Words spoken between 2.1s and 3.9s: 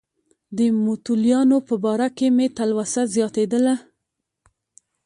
کې مې تلوسه زیاتېدله.